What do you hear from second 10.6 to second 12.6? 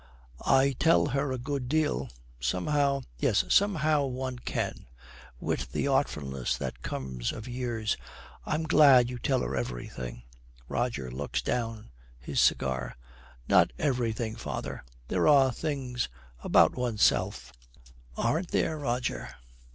Roger looks down his